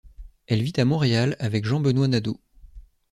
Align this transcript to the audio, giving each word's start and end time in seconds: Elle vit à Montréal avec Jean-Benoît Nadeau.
Elle 0.47 0.63
vit 0.63 0.73
à 0.77 0.83
Montréal 0.85 1.35
avec 1.37 1.63
Jean-Benoît 1.63 2.07
Nadeau. 2.07 2.39